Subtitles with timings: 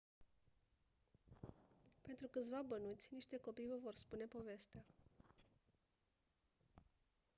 [2.01, 4.83] pentru câțiva bănuți niște copii vă vor spune povestea